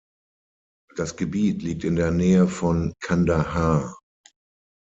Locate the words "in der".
1.83-2.09